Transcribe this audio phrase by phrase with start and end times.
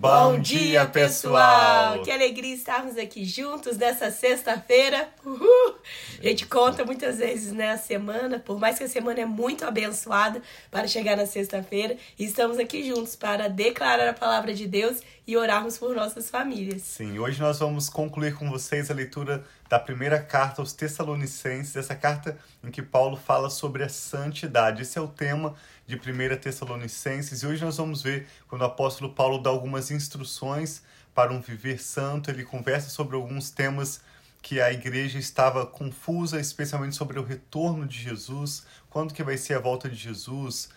[0.00, 2.02] Bom dia, pessoal!
[2.02, 5.10] Que alegria estarmos aqui juntos nessa sexta-feira.
[6.18, 9.62] A gente conta muitas vezes né, a semana, por mais que a semana é muito
[9.62, 10.40] abençoada
[10.70, 15.36] para chegar na sexta-feira, e estamos aqui juntos para declarar a palavra de Deus e
[15.36, 16.80] orarmos por nossas famílias.
[16.80, 21.94] Sim, hoje nós vamos concluir com vocês a leitura da primeira carta aos Tessalonicenses, essa
[21.94, 24.80] carta em que Paulo fala sobre a santidade.
[24.80, 25.54] Esse é o tema
[25.90, 30.82] de 1 Tessalonicenses, e hoje nós vamos ver quando o apóstolo Paulo dá algumas instruções
[31.12, 34.00] para um viver santo, ele conversa sobre alguns temas
[34.40, 39.54] que a igreja estava confusa, especialmente sobre o retorno de Jesus, quando que vai ser
[39.54, 40.68] a volta de Jesus,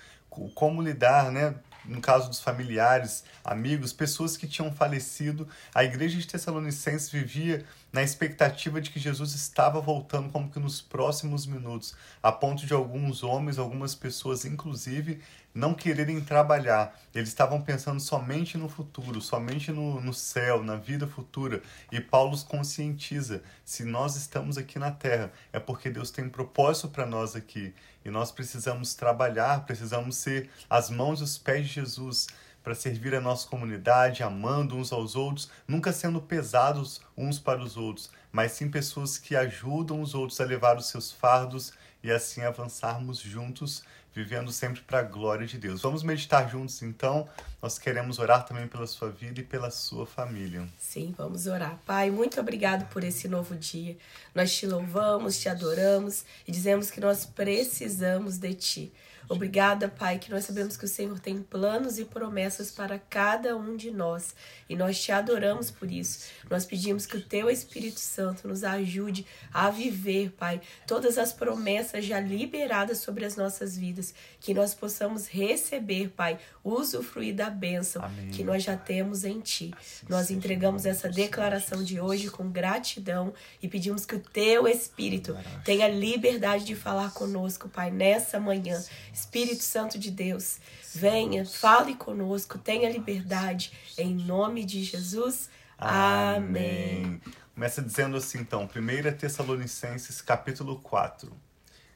[0.56, 1.54] como lidar, né,
[1.86, 5.48] no caso dos familiares, amigos, pessoas que tinham falecido.
[5.74, 10.82] A igreja de Tessalonicenses vivia na expectativa de que Jesus estava voltando como que nos
[10.82, 15.22] próximos minutos, a ponto de alguns homens, algumas pessoas inclusive,
[15.54, 17.00] não quererem trabalhar.
[17.14, 21.62] Eles estavam pensando somente no futuro, somente no, no céu, na vida futura.
[21.92, 26.90] E Paulo os conscientiza: se nós estamos aqui na terra, é porque Deus tem propósito
[26.90, 27.74] para nós aqui.
[28.04, 32.28] E nós precisamos trabalhar, precisamos ser as mãos e os pés de Jesus
[32.64, 37.76] para servir a nossa comunidade, amando uns aos outros, nunca sendo pesados uns para os
[37.76, 42.42] outros, mas sim pessoas que ajudam os outros a levar os seus fardos e assim
[42.42, 45.82] avançarmos juntos, vivendo sempre para a glória de Deus.
[45.82, 47.28] Vamos meditar juntos então.
[47.62, 50.68] Nós queremos orar também pela sua vida e pela sua família.
[50.78, 51.80] Sim, vamos orar.
[51.86, 53.98] Pai, muito obrigado por esse novo dia.
[54.36, 58.94] Nós te louvamos, te adoramos e dizemos que nós precisamos de ti.
[59.30, 63.76] Obrigada, Pai, que nós sabemos que o Senhor tem planos e promessas para cada um
[63.76, 64.36] de nós.
[64.70, 66.28] E nós te adoramos por isso.
[66.50, 72.06] Nós pedimos que o Teu Espírito Santo nos ajude a viver, Pai, todas as promessas
[72.06, 78.30] já liberadas sobre as nossas vidas, que nós possamos receber, Pai, usufruir da bênção Amém.
[78.30, 79.74] que nós já temos em Ti.
[79.80, 85.36] Assim nós entregamos essa declaração de hoje com gratidão e pedimos que o Teu Espírito
[85.64, 88.82] tenha liberdade de falar conosco, Pai, nessa manhã
[89.14, 90.60] Espírito Santo de Deus,
[90.94, 93.72] venha, fale conosco, tenha liberdade.
[93.98, 95.50] Em nome de Jesus.
[95.78, 97.22] Amém.
[97.54, 101.32] Começa dizendo assim, então, 1 Tessalonicenses, capítulo 4.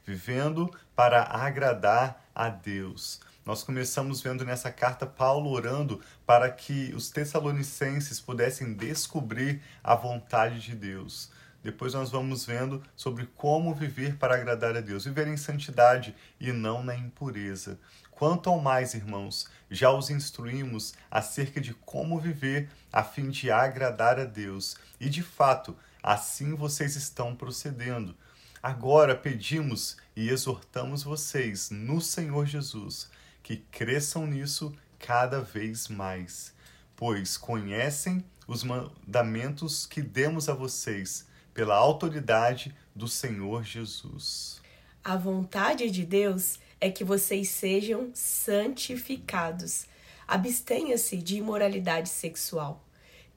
[0.06, 3.20] Vivendo para agradar a Deus.
[3.44, 10.60] Nós começamos vendo nessa carta Paulo orando para que os tessalonicenses pudessem descobrir a vontade
[10.60, 11.30] de Deus.
[11.68, 16.50] Depois nós vamos vendo sobre como viver para agradar a Deus, viver em santidade e
[16.50, 17.78] não na impureza.
[18.10, 24.18] Quanto ao mais, irmãos, já os instruímos acerca de como viver a fim de agradar
[24.18, 28.16] a Deus, e de fato, assim vocês estão procedendo.
[28.62, 33.10] Agora pedimos e exortamos vocês no Senhor Jesus
[33.42, 36.54] que cresçam nisso cada vez mais,
[36.96, 41.27] pois conhecem os mandamentos que demos a vocês
[41.58, 44.62] pela autoridade do Senhor Jesus.
[45.02, 49.86] A vontade de Deus é que vocês sejam santificados.
[50.28, 52.84] Abstenha-se de imoralidade sexual.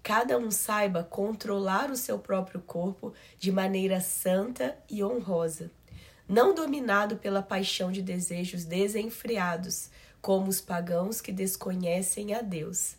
[0.04, 5.72] Cada um saiba controlar o seu próprio corpo de maneira santa e honrosa,
[6.30, 9.90] não dominado pela paixão de desejos desenfreados,
[10.22, 12.98] como os pagãos que desconhecem a Deus.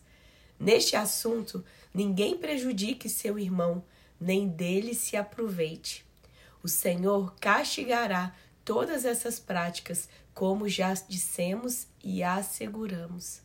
[0.58, 3.84] Neste assunto, ninguém prejudique seu irmão,
[4.22, 6.04] nem dele se aproveite.
[6.62, 8.32] O Senhor castigará
[8.64, 13.40] todas essas práticas, como já dissemos e asseguramos.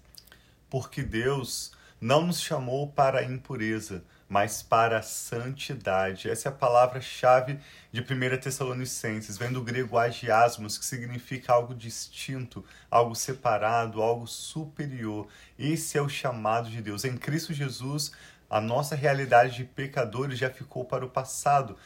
[0.70, 6.30] Porque Deus não nos chamou para a impureza, mas para a santidade.
[6.30, 7.60] Essa é a palavra-chave
[7.92, 15.28] de 1 Tessalonicenses, vem do grego agiasmos, que significa algo distinto, algo separado, algo superior.
[15.58, 17.04] Esse é o chamado de Deus.
[17.04, 18.12] Em Cristo Jesus,
[18.50, 21.78] a nossa realidade de pecadores já ficou para o passado.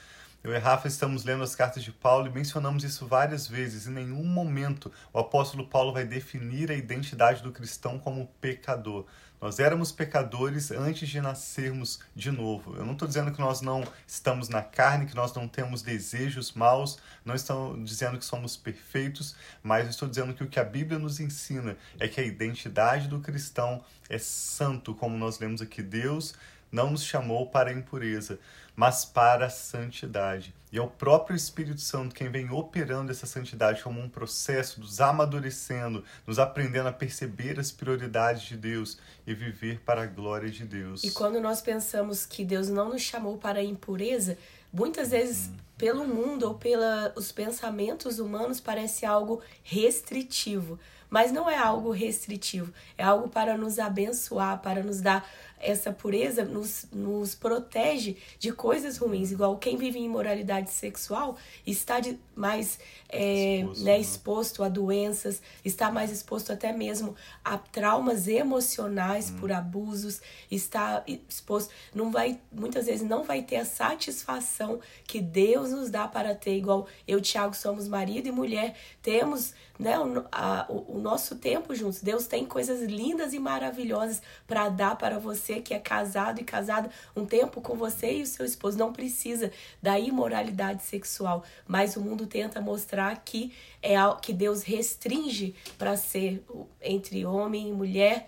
[0.43, 3.85] Eu e Rafa estamos lendo as cartas de Paulo e mencionamos isso várias vezes.
[3.85, 9.05] Em nenhum momento o apóstolo Paulo vai definir a identidade do cristão como pecador.
[9.39, 12.75] Nós éramos pecadores antes de nascermos de novo.
[12.75, 16.53] Eu não estou dizendo que nós não estamos na carne, que nós não temos desejos
[16.53, 20.99] maus, não estou dizendo que somos perfeitos, mas estou dizendo que o que a Bíblia
[20.99, 25.81] nos ensina é que a identidade do cristão é santo, como nós lemos aqui.
[25.81, 26.35] Deus
[26.71, 28.39] não nos chamou para a impureza,
[28.75, 30.53] mas para a santidade.
[30.71, 35.01] E é o próprio Espírito Santo quem vem operando essa santidade como um processo, nos
[35.01, 38.97] amadurecendo, nos aprendendo a perceber as prioridades de Deus
[39.27, 41.03] e viver para a glória de Deus.
[41.03, 44.37] E quando nós pensamos que Deus não nos chamou para a impureza,
[44.71, 45.47] muitas vezes.
[45.47, 50.77] Hum pelo mundo ou pelos pensamentos humanos parece algo restritivo,
[51.09, 55.27] mas não é algo restritivo, é algo para nos abençoar, para nos dar
[55.61, 59.31] essa pureza nos, nos protege de coisas ruins.
[59.31, 63.99] Igual quem vive em imoralidade sexual está de, mais é, exposto, né, né?
[63.99, 69.37] exposto a doenças, está mais exposto até mesmo a traumas emocionais hum.
[69.37, 75.70] por abusos, está exposto, não vai, muitas vezes não vai ter a satisfação que Deus
[75.71, 80.23] nos dá para ter, igual eu e Tiago somos marido e mulher, temos né, o,
[80.31, 82.01] a, o, nosso tempo juntos.
[82.01, 86.91] Deus tem coisas lindas e maravilhosas para dar para você que é casado e casada
[87.15, 88.77] um tempo com você e o seu esposo.
[88.77, 89.51] Não precisa
[89.81, 93.51] da imoralidade sexual, mas o mundo tenta mostrar que
[93.81, 96.43] é que Deus restringe para ser
[96.79, 98.27] entre homem e mulher,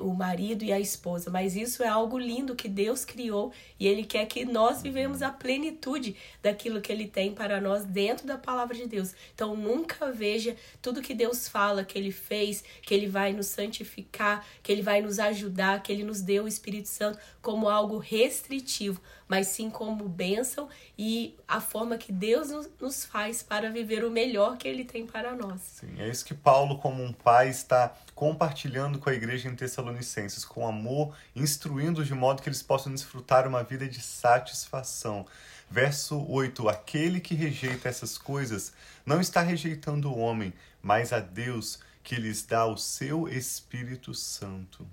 [0.00, 1.30] o marido e a esposa.
[1.30, 5.30] Mas isso é algo lindo que Deus criou e Ele quer que nós vivemos a
[5.30, 9.14] plenitude daquilo que Ele tem para nós dentro da palavra de Deus.
[9.34, 14.46] Então nunca veja tudo que Deus fala que Ele fez, que Ele vai nos santificar,
[14.62, 19.00] que Ele vai nos ajudar, que Ele nos deu o Espírito Santo como algo restritivo,
[19.26, 24.58] mas sim como bênção e a forma que Deus nos faz para viver o melhor
[24.58, 25.60] que Ele tem para nós.
[25.62, 30.44] Sim, é isso que Paulo, como um pai, está compartilhando com a igreja em Tessalonicenses,
[30.44, 35.26] com amor, instruindo de modo que eles possam desfrutar uma vida de satisfação.
[35.74, 38.72] Verso 8: Aquele que rejeita essas coisas
[39.04, 44.86] não está rejeitando o homem, mas a Deus que lhes dá o seu Espírito Santo.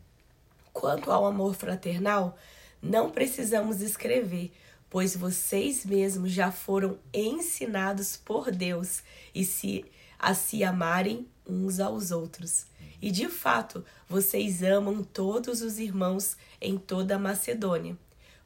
[0.74, 2.36] Quanto ao amor fraternal,
[2.82, 4.52] não precisamos escrever,
[4.90, 9.04] pois vocês mesmos já foram ensinados por Deus
[9.36, 9.86] e se
[10.18, 12.66] a se amarem uns aos outros.
[13.00, 17.96] E de fato, vocês amam todos os irmãos em toda a Macedônia.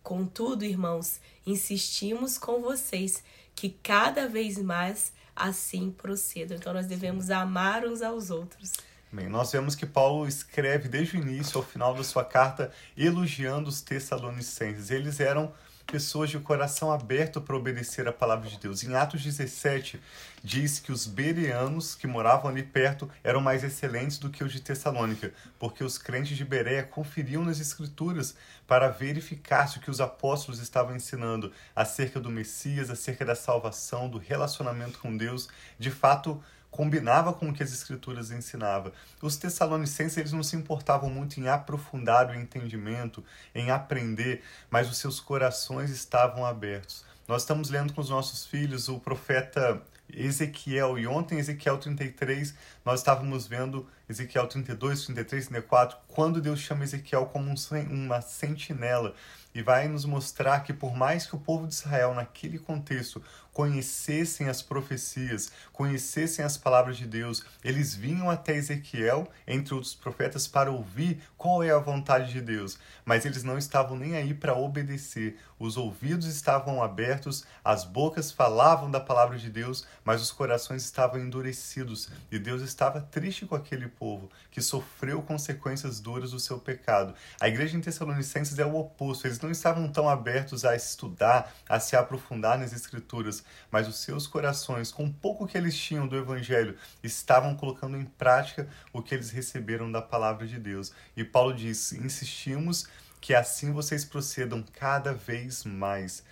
[0.06, 3.24] Contudo, irmãos, insistimos com vocês
[3.56, 6.56] que cada vez mais assim procedam.
[6.56, 8.74] Então, nós devemos amar uns aos outros.
[9.12, 13.68] Bem, nós vemos que Paulo escreve desde o início ao final da sua carta elogiando
[13.68, 14.92] os Tessalonicenses.
[14.92, 15.52] Eles eram
[15.96, 18.84] pessoas de coração aberto para obedecer a palavra de Deus.
[18.84, 19.98] Em Atos 17,
[20.44, 24.60] diz que os bereanos que moravam ali perto eram mais excelentes do que os de
[24.60, 28.36] Tessalônica, porque os crentes de Bereia conferiam nas Escrituras
[28.68, 34.10] para verificar se o que os apóstolos estavam ensinando acerca do Messias, acerca da salvação,
[34.10, 35.48] do relacionamento com Deus,
[35.80, 36.44] de fato
[36.76, 38.92] combinava com o que as escrituras ensinavam.
[39.22, 43.24] Os tessalonicenses eles não se importavam muito em aprofundar o entendimento,
[43.54, 47.06] em aprender, mas os seus corações estavam abertos.
[47.30, 49.82] Nós estamos lendo com os nossos filhos o profeta
[50.14, 56.84] Ezequiel, e ontem, Ezequiel 33, nós estávamos vendo Ezequiel 32, 33, 34, quando Deus chama
[56.84, 57.56] Ezequiel como um,
[57.90, 59.16] uma sentinela
[59.56, 63.24] e vai nos mostrar que, por mais que o povo de Israel, naquele contexto,
[63.56, 70.46] conhecessem as profecias, conhecessem as palavras de Deus, eles vinham até Ezequiel, entre outros profetas,
[70.46, 74.58] para ouvir qual é a vontade de Deus, mas eles não estavam nem aí para
[74.58, 75.38] obedecer.
[75.58, 81.22] Os ouvidos estavam abertos, as bocas falavam da palavra de Deus, mas os corações estavam
[81.22, 87.14] endurecidos e Deus estava triste com aquele povo que sofreu consequências duras do seu pecado.
[87.40, 91.80] A igreja em Tessalonicenses é o oposto, eles não estavam tão abertos a estudar, a
[91.80, 96.76] se aprofundar nas escrituras, mas os seus corações, com pouco que eles tinham do evangelho,
[97.04, 100.92] estavam colocando em prática o que eles receberam da palavra de Deus.
[101.16, 102.88] E Paulo diz: insistimos
[103.22, 106.24] que assim vocês procedam cada vez mais.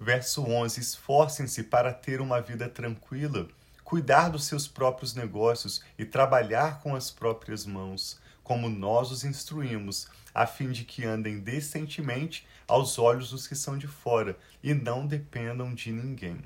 [0.00, 3.46] Verso 11: Esforcem-se para ter uma vida tranquila,
[3.84, 10.08] cuidar dos seus próprios negócios e trabalhar com as próprias mãos, como nós os instruímos,
[10.38, 15.04] a fim de que andem decentemente aos olhos dos que são de fora e não
[15.04, 16.38] dependam de ninguém.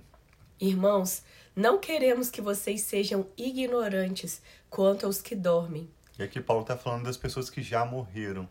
[0.59, 1.23] Irmãos,
[1.55, 5.91] não queremos que vocês sejam ignorantes quanto aos que dormem.
[6.19, 8.49] E aqui Paulo está falando das pessoas que já morreram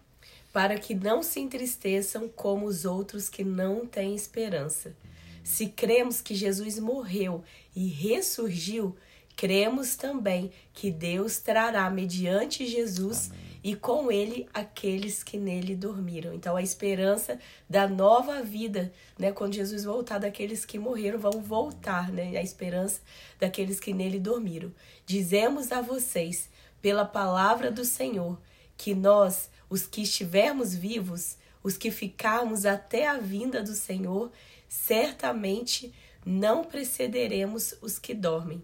[0.54, 4.96] para que não se entristeçam como os outros que não têm esperança.
[5.44, 7.44] Se cremos que Jesus morreu
[7.76, 8.96] e ressurgiu,
[9.36, 13.51] cremos também que Deus trará mediante Jesus Amém.
[13.64, 16.34] E com ele aqueles que nele dormiram.
[16.34, 17.40] Então a esperança
[17.70, 22.38] da nova vida, né, quando Jesus voltar daqueles que morreram vão voltar, né?
[22.38, 23.02] A esperança
[23.40, 24.74] daqueles que nele dormiram.
[25.06, 26.50] Dizemos a vocês
[26.82, 28.40] pela palavra do Senhor
[28.76, 34.32] que nós os que estivermos vivos, os que ficarmos até a vinda do Senhor,
[34.68, 35.94] certamente
[36.26, 38.62] não precederemos os que dormem.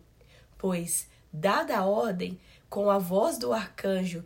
[0.58, 2.38] Pois, dada a ordem,
[2.70, 4.25] com a voz do arcanjo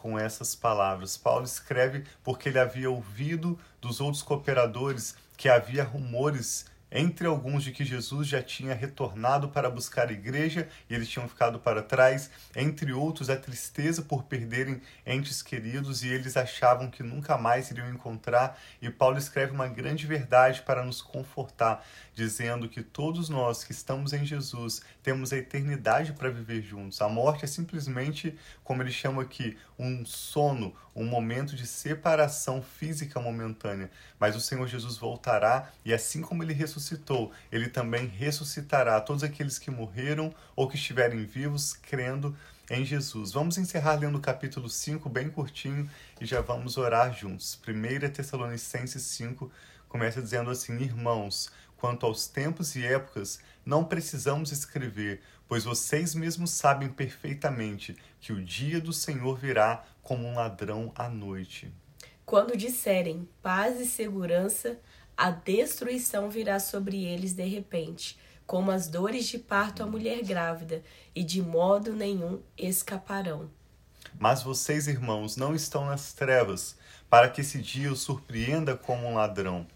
[0.00, 1.16] com essas palavras.
[1.16, 7.72] Paulo escreve porque ele havia ouvido dos outros cooperadores que havia rumores entre alguns de
[7.72, 12.30] que Jesus já tinha retornado para buscar a igreja e eles tinham ficado para trás,
[12.56, 17.90] entre outros a tristeza por perderem entes queridos e eles achavam que nunca mais iriam
[17.90, 18.58] encontrar.
[18.80, 24.12] E Paulo escreve uma grande verdade para nos confortar, dizendo que todos nós que estamos
[24.12, 27.00] em Jesus temos a eternidade para viver juntos.
[27.00, 33.20] A morte é simplesmente, como ele chama aqui, um sono, um momento de separação física
[33.20, 33.90] momentânea.
[34.18, 39.24] Mas o Senhor Jesus voltará e assim como ele ressuscitou, ressuscitou, ele também ressuscitará todos
[39.24, 42.34] aqueles que morreram ou que estiverem vivos crendo
[42.70, 43.32] em Jesus.
[43.32, 47.60] Vamos encerrar lendo o capítulo 5, bem curtinho, e já vamos orar juntos.
[47.66, 49.50] 1 Tessalonicenses 5
[49.88, 56.50] começa dizendo assim: Irmãos, quanto aos tempos e épocas, não precisamos escrever, pois vocês mesmos
[56.52, 61.72] sabem perfeitamente que o dia do Senhor virá como um ladrão à noite.
[62.24, 64.78] Quando disserem paz e segurança,
[65.18, 70.80] a destruição virá sobre eles de repente, como as dores de parto à mulher grávida,
[71.12, 73.50] e de modo nenhum escaparão.
[74.16, 76.76] Mas vocês, irmãos, não estão nas trevas,
[77.10, 79.66] para que esse dia os surpreenda como um ladrão.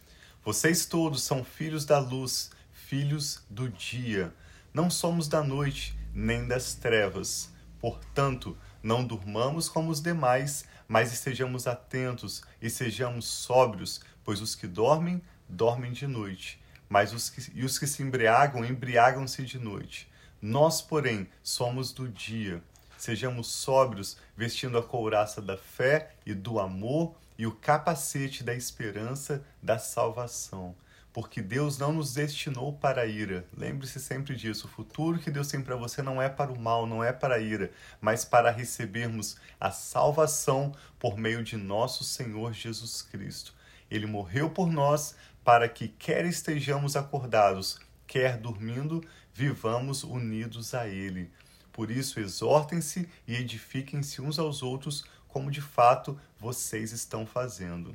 [0.45, 4.33] Vocês todos são filhos da luz, filhos do dia.
[4.73, 7.51] Não somos da noite, nem das trevas.
[7.81, 14.67] Portanto, não durmamos como os demais, mas estejamos atentos e sejamos sóbrios, pois os que
[14.67, 20.11] dormem dormem de noite, mas os que, e os que se embriagam, embriagam-se de noite.
[20.41, 22.63] Nós, porém, somos do dia.
[22.99, 29.45] Sejamos sóbrios, vestindo a couraça da fé e do amor e o capacete da esperança
[29.63, 30.75] da salvação.
[31.13, 33.45] Porque Deus não nos destinou para a ira.
[33.57, 34.67] Lembre-se sempre disso.
[34.67, 37.35] O futuro que Deus tem para você não é para o mal, não é para
[37.35, 43.53] a ira, mas para recebermos a salvação por meio de nosso Senhor Jesus Cristo.
[43.93, 51.31] Ele morreu por nós para que, quer estejamos acordados, quer dormindo, vivamos unidos a Ele.
[51.71, 57.95] Por isso, exortem-se e edifiquem-se uns aos outros, como de fato vocês estão fazendo.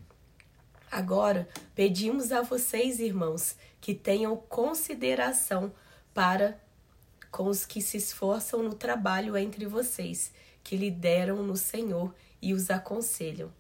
[0.92, 5.74] Agora, pedimos a vocês, irmãos, que tenham consideração
[6.13, 6.62] para
[7.32, 10.32] com os que se esforçam no trabalho entre vocês,
[10.63, 13.51] que lideram no Senhor e os aconselham.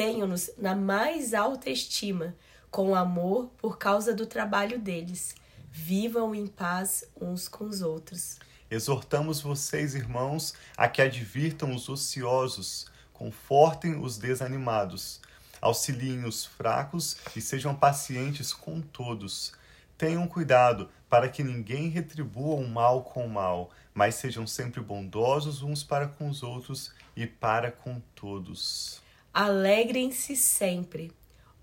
[0.00, 2.34] Tenham-nos na mais alta estima
[2.70, 5.34] com amor por causa do trabalho deles.
[5.70, 8.38] Vivam em paz uns com os outros.
[8.70, 15.20] Exortamos vocês, irmãos, a que advirtam os ociosos, confortem os desanimados,
[15.60, 19.52] auxiliem os fracos e sejam pacientes com todos.
[19.98, 25.62] Tenham cuidado para que ninguém retribua o mal com o mal, mas sejam sempre bondosos
[25.62, 29.02] uns para com os outros e para com todos.
[29.32, 31.12] Alegrem-se sempre.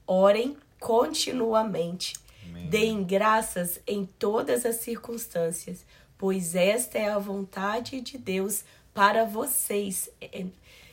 [0.06, 2.14] Orem continuamente.
[2.50, 2.68] Amém.
[2.68, 5.86] Deem graças em todas as circunstâncias,
[6.18, 10.10] pois esta é a vontade de Deus para vocês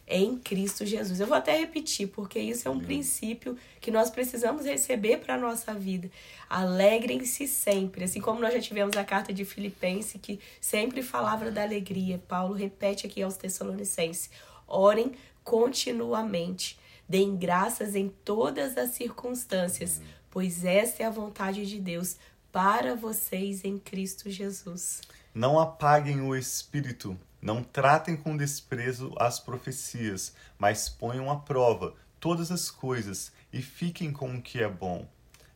[0.07, 1.19] em Cristo Jesus.
[1.21, 2.87] Eu vou até repetir, porque isso é um Amém.
[2.87, 6.11] princípio que nós precisamos receber para a nossa vida.
[6.49, 11.63] Alegrem-se sempre, assim como nós já tivemos a carta de Filipenses, que sempre falava da
[11.63, 12.21] alegria.
[12.29, 14.31] Paulo repete aqui aos Tessalonicenses:
[14.67, 16.79] orem continuamente.
[17.09, 22.17] Deem graças em todas as circunstâncias, pois esta é a vontade de Deus
[22.51, 25.03] para vocês em Cristo Jesus.
[25.35, 32.51] Não apaguem o espírito, não tratem com desprezo as profecias, mas ponham à prova todas
[32.51, 35.07] as coisas e fiquem com o que é bom.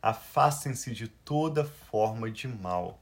[0.01, 2.99] Afastem-se de toda forma de mal.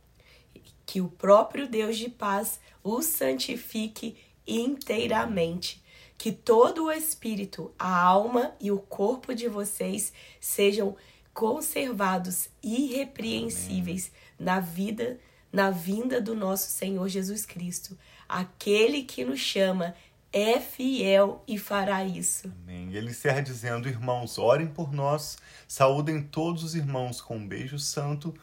[0.86, 4.16] Que o próprio Deus de paz os santifique
[4.48, 5.84] inteiramente
[6.18, 10.96] que todo o espírito, a alma e o corpo de vocês sejam
[11.34, 14.54] conservados irrepreensíveis Amém.
[14.54, 15.20] na vida,
[15.54, 17.96] na vinda do nosso Senhor Jesus Cristo.
[18.28, 19.94] Aquele que nos chama
[20.34, 22.52] é fiel e fará isso.
[22.64, 22.94] Amém.
[22.94, 28.34] Ele encerra dizendo: Irmãos, orem por nós, saúdem todos os irmãos com um beijo santo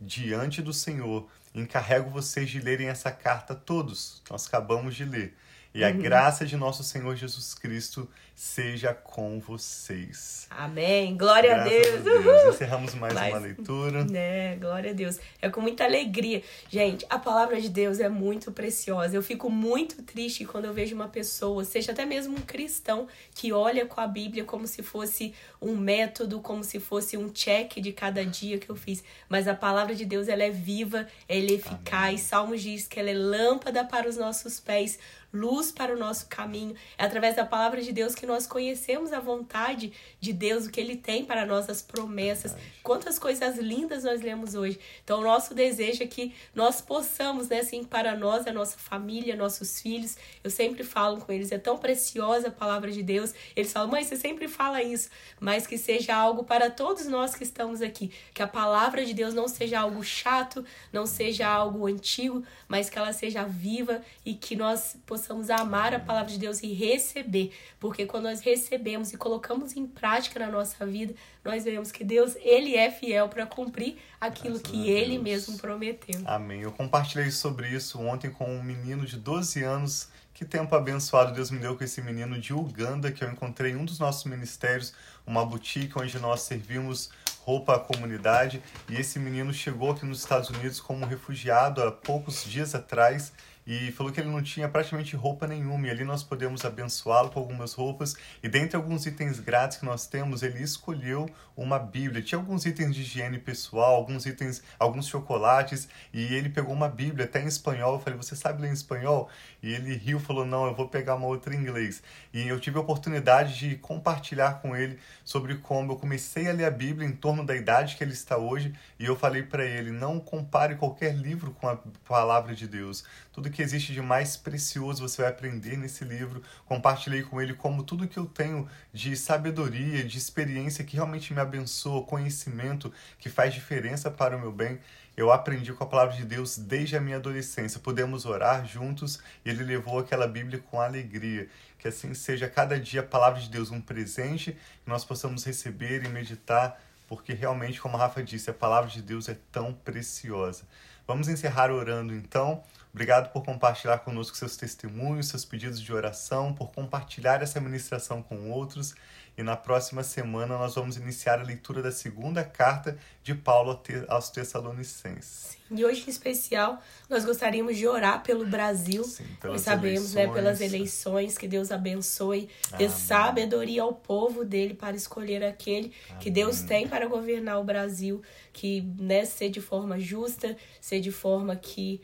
[0.00, 1.28] diante do Senhor.
[1.54, 4.22] Encarrego vocês de lerem essa carta todos.
[4.30, 5.36] Nós acabamos de ler
[5.74, 10.46] e a graça de nosso Senhor Jesus Cristo seja com vocês.
[10.50, 11.16] Amém.
[11.16, 12.04] Glória Graças a Deus.
[12.04, 12.24] Deus.
[12.24, 12.50] Uhul.
[12.50, 14.04] Encerramos mais uma leitura.
[14.04, 15.18] Né, glória a Deus.
[15.40, 16.42] É com muita alegria.
[16.68, 19.16] Gente, a palavra de Deus é muito preciosa.
[19.16, 23.52] Eu fico muito triste quando eu vejo uma pessoa, seja até mesmo um cristão, que
[23.52, 27.92] olha com a Bíblia como se fosse um método, como se fosse um check de
[27.92, 29.02] cada dia que eu fiz.
[29.28, 32.20] Mas a palavra de Deus, ela é viva, ela é eficaz.
[32.22, 34.98] Salmos diz que ela é lâmpada para os nossos pés,
[35.34, 36.74] luz para o nosso caminho.
[36.96, 40.80] É através da palavra de Deus que nós conhecemos a vontade de Deus, o que
[40.80, 42.54] Ele tem para nós, as promessas.
[42.82, 44.78] Quantas coisas lindas nós lemos hoje.
[45.02, 49.34] Então, o nosso desejo é que nós possamos, né, assim, para nós, a nossa família,
[49.34, 50.16] nossos filhos.
[50.44, 53.34] Eu sempre falo com eles, é tão preciosa a palavra de Deus.
[53.56, 55.10] Eles falam, mãe, você sempre fala isso,
[55.40, 58.12] mas que seja algo para todos nós que estamos aqui.
[58.32, 62.98] Que a palavra de Deus não seja algo chato, não seja algo antigo, mas que
[62.98, 67.52] ela seja viva e que nós possamos amar a palavra de Deus e receber.
[67.78, 71.14] Porque quando nós recebemos e colocamos em prática na nossa vida,
[71.44, 76.20] nós vemos que Deus, Ele é fiel para cumprir aquilo Graças que Ele mesmo prometeu.
[76.24, 76.62] Amém.
[76.62, 80.08] Eu compartilhei sobre isso ontem com um menino de 12 anos.
[80.34, 83.76] Que tempo abençoado Deus me deu com esse menino de Uganda, que eu encontrei em
[83.76, 84.92] um dos nossos ministérios,
[85.24, 87.08] uma boutique onde nós servimos
[87.44, 88.60] roupa à comunidade.
[88.88, 93.32] E esse menino chegou aqui nos Estados Unidos como refugiado há poucos dias atrás
[93.66, 95.86] e falou que ele não tinha praticamente roupa nenhuma.
[95.86, 98.14] E ali nós podemos abençoá-lo com algumas roupas.
[98.42, 102.22] E dentre alguns itens grátis que nós temos, ele escolheu uma Bíblia.
[102.22, 105.88] Tinha alguns itens de higiene pessoal, alguns itens, alguns chocolates.
[106.12, 107.94] E ele pegou uma Bíblia até em espanhol.
[107.94, 109.30] Eu falei, você sabe ler em espanhol?
[109.62, 112.02] E ele riu, falou, não, eu vou pegar uma outra em inglês.
[112.32, 116.66] E eu tive a oportunidade de compartilhar com ele sobre como eu comecei a ler
[116.66, 118.74] a Bíblia em torno da idade que ele está hoje.
[118.98, 123.04] E eu falei para ele, não compare qualquer livro com a palavra de Deus.
[123.32, 126.42] Tudo que existe de mais precioso você vai aprender nesse livro.
[126.66, 131.40] Compartilhei com ele como tudo que eu tenho de sabedoria, de experiência que realmente me
[131.40, 134.80] abençoa, conhecimento que faz diferença para o meu bem.
[135.16, 137.78] Eu aprendi com a palavra de Deus desde a minha adolescência.
[137.78, 141.48] Podemos orar juntos e ele levou aquela Bíblia com alegria.
[141.78, 146.04] Que assim seja cada dia a palavra de Deus um presente que nós possamos receber
[146.04, 150.64] e meditar, porque realmente, como a Rafa disse, a palavra de Deus é tão preciosa.
[151.06, 152.62] Vamos encerrar orando então.
[152.92, 158.50] Obrigado por compartilhar conosco seus testemunhos, seus pedidos de oração, por compartilhar essa ministração com
[158.50, 158.94] outros.
[159.36, 164.30] E na próxima semana nós vamos iniciar a leitura da segunda carta de Paulo aos
[164.30, 165.58] Tessalonicenses.
[165.70, 169.02] E hoje, em especial, nós gostaríamos de orar pelo Brasil.
[169.02, 170.74] Sim, Nós sabemos, né, pelas eleições.
[170.74, 172.88] eleições, que Deus abençoe, dê Amém.
[172.90, 178.82] sabedoria ao povo dele para escolher aquele que Deus tem para governar o Brasil, que
[178.96, 182.00] né, ser de forma justa, ser de forma que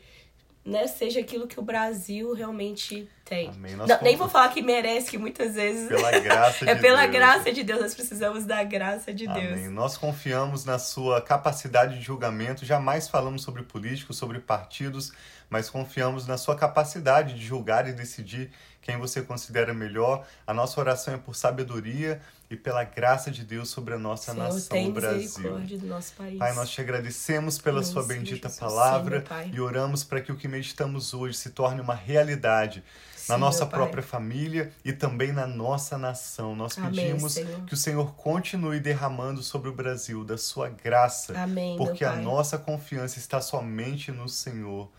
[0.65, 3.47] né, seja aquilo que o Brasil realmente tem.
[3.47, 3.77] Amém.
[3.77, 7.11] Não, nem vou falar que merece, que muitas vezes Pela graça é de pela Deus.
[7.13, 9.55] graça de Deus, nós precisamos da graça de Amém.
[9.55, 9.71] Deus.
[9.71, 12.65] Nós confiamos na sua capacidade de julgamento.
[12.65, 15.13] Jamais falamos sobre políticos, sobre partidos,
[15.49, 20.25] mas confiamos na sua capacidade de julgar e decidir quem você considera melhor.
[20.45, 24.43] A nossa oração é por sabedoria e pela graça de Deus sobre a nossa Senhor,
[24.43, 25.59] nação, o Brasil.
[25.77, 26.37] do nosso país.
[26.37, 30.35] Pai, nós te agradecemos pela Em sua bendita Jesus, palavra e oramos para que o
[30.35, 32.83] que meditamos hoje se torne uma realidade
[33.27, 36.55] na nossa própria família e também na nossa nação.
[36.55, 37.65] Nós Amém, pedimos Senhor.
[37.65, 42.57] que o Senhor continue derramando sobre o Brasil da sua graça, Amém, porque a nossa
[42.57, 44.89] confiança está somente no Senhor.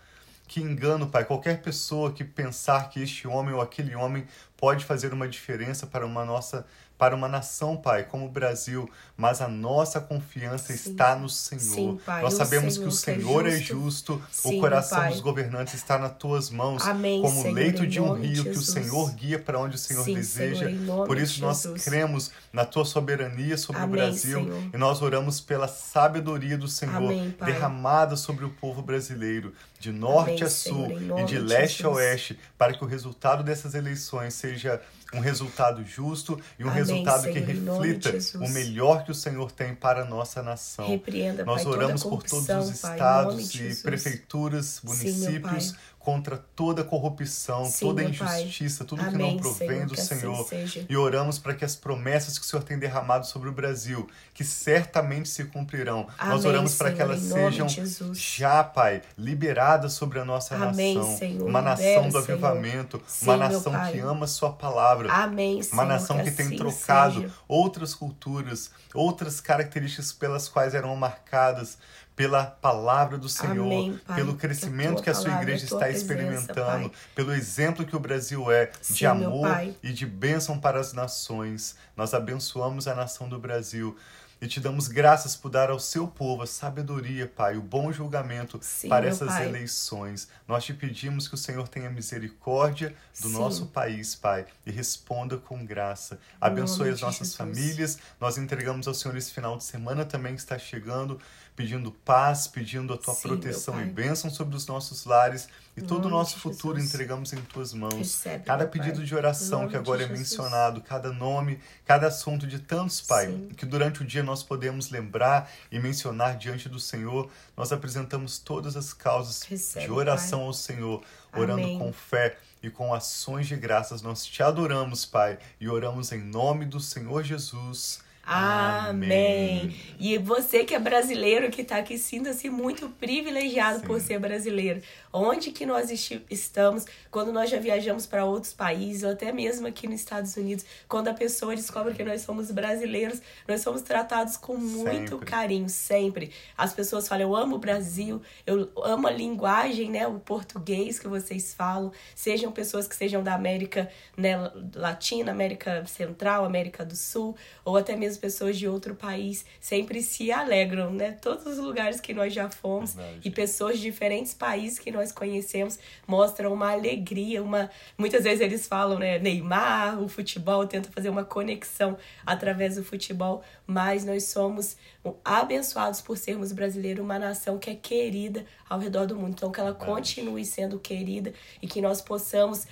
[0.47, 4.25] Que engano, Pai, qualquer pessoa que pensar que este homem ou aquele homem
[4.63, 9.41] pode fazer uma diferença para uma nossa para uma nação, Pai, como o Brasil, mas
[9.41, 10.91] a nossa confiança Sim.
[10.91, 11.61] está no Senhor.
[11.61, 14.13] Sim, Pai, Nós sabemos que o Senhor que é Senhor é justo.
[14.13, 15.09] justo, Sim, o coração Pai.
[15.09, 18.49] dos governantes está nas tuas mãos, Amém, como o Senhor, leito de um rio que
[18.51, 18.67] o Jesus.
[18.67, 20.67] Senhor guia para onde o Senhor deseja.
[20.67, 21.83] Senhor, Por isso nós Jesus.
[21.83, 24.63] cremos na tua soberania sobre Amém, o Brasil Senhor.
[24.73, 30.43] e nós oramos pela sabedoria do Senhor Amém, derramada sobre o povo brasileiro, de norte
[30.43, 31.95] a Senhor, sul e de leste a Jesus.
[31.97, 34.79] oeste, para que o resultado dessas eleições seja 一些。
[35.13, 39.51] Um resultado justo e um Amém, resultado que Senhor, de reflita o melhor que o Senhor
[39.51, 40.87] tem para a nossa nação.
[40.87, 45.79] Repreenda, Nós Pai, oramos por todos os Pai, estados de e prefeituras, Sim, municípios Pai.
[45.99, 48.11] contra toda corrupção, Sim, toda Pai.
[48.11, 50.47] injustiça, tudo que Amém, não provém Senhor, do que assim Senhor.
[50.47, 50.85] seja.
[50.89, 54.43] E oramos para que as promessas que o Senhor tem derramado sobre o Brasil, que
[54.43, 60.19] certamente se cumprirão, nós Amém, oramos para que Senhor, elas sejam já, Pai, liberadas sobre
[60.19, 61.17] a nossa Amém, nação.
[61.17, 62.31] Senhor, uma nação libera, do Senhor.
[62.45, 63.91] avivamento, Sim, uma meu nação Pai.
[63.93, 65.02] que ama a Sua palavra.
[65.11, 65.73] Amém, Senhor.
[65.75, 67.33] Uma nação que, tem assim trocado seja.
[67.47, 71.77] outras culturas, outras características pelas quais eram marcadas
[72.15, 74.15] pela palavra do Senhor, Amém, Pai.
[74.17, 76.99] pelo Que crescimento que a sua palavra, igreja está presença, experimentando, Pai.
[77.15, 80.93] pelo exemplo que o Brasil é de Sim, meu amor e de bênção para as
[80.93, 81.75] nações.
[81.97, 83.97] Nós abençoamos a nação do Brasil.
[84.43, 88.59] E te damos graças por dar ao seu povo a sabedoria, Pai, o bom julgamento
[88.61, 89.47] Sim, para essas Pai.
[89.47, 90.27] eleições.
[90.45, 93.35] Nós te pedimos que o Senhor tenha misericórdia do Sim.
[93.35, 96.19] nosso país, Pai, e responda com graça.
[96.41, 97.35] Abençoe as nossas Jesus.
[97.37, 97.97] famílias.
[98.19, 101.21] Nós entregamos ao Senhor esse final de semana também que está chegando,
[101.55, 103.93] pedindo paz, pedindo a tua Sim, proteção e Pai.
[103.93, 105.47] bênção sobre os nossos lares.
[105.75, 106.93] E Em todo o nome nosso futuro Jesus.
[106.93, 107.93] entregamos em tuas mãos.
[107.95, 108.79] Recebe, cada meu Pai.
[108.81, 113.27] pedido de oração nome que agora é mencionado, cada nome, cada assunto de tantos, Pai,
[113.27, 113.49] Sim.
[113.57, 117.29] que durante o dia nós podemos lembrar e mencionar diante do Senhor.
[117.57, 121.03] Nós apresentamos todas as causas Recebe, de oração ao Senhor,
[121.35, 121.79] orando Amém.
[121.79, 124.01] com fé e com ações de graças.
[124.01, 127.99] Nós te adoramos, Pai, e oramos em nome do Senhor Jesus.
[128.25, 129.75] Amém.
[129.99, 133.85] E você que é brasileiro, que está aqui, sinta-se muito privilegiado Sim.
[133.85, 134.81] por ser brasileiro.
[135.11, 135.91] Onde que nós
[136.29, 140.65] estamos, quando nós já viajamos para outros países, ou até mesmo aqui nos Estados Unidos,
[140.87, 145.25] quando a pessoa descobre que nós somos brasileiros, nós somos tratados com muito Sempre.
[145.25, 146.31] carinho, sempre.
[146.57, 151.07] As pessoas falam, eu amo o Brasil, eu amo a linguagem, né, o português que
[151.07, 154.35] vocês falam, sejam pessoas que sejam da América né,
[154.73, 160.31] Latina, América Central, América do Sul, ou até mesmo pessoas de outro país, sempre se
[160.31, 161.11] alegram, né?
[161.21, 163.19] Todos os lugares que nós já fomos Verdade.
[163.23, 168.67] e pessoas de diferentes países que nós conhecemos mostram uma alegria, uma muitas vezes eles
[168.67, 174.77] falam, né, Neymar, o futebol tenta fazer uma conexão através do futebol, mas nós somos
[175.23, 179.33] abençoados por sermos brasileiros, uma nação que é querida ao redor do mundo.
[179.33, 179.91] Então que ela Verdade.
[179.91, 182.65] continue sendo querida e que nós possamos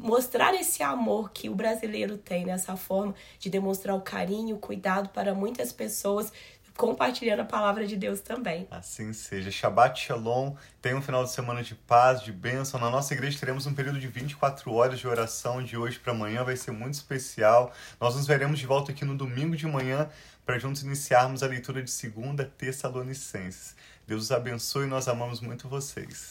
[0.00, 5.10] mostrar esse amor que o brasileiro tem nessa forma de demonstrar o carinho, o cuidado
[5.10, 6.32] para muitas pessoas,
[6.76, 8.66] compartilhando a palavra de Deus também.
[8.70, 9.50] Assim seja.
[9.50, 10.54] Shabbat Shalom.
[10.80, 12.80] Tenha um final de semana de paz, de bênção.
[12.80, 16.42] Na nossa igreja teremos um período de 24 horas de oração de hoje para amanhã.
[16.42, 17.70] Vai ser muito especial.
[18.00, 20.08] Nós nos veremos de volta aqui no domingo de manhã
[20.46, 23.76] para juntos iniciarmos a leitura de segunda Tessalonicenses.
[24.06, 26.18] Deus os abençoe e nós amamos muito vocês.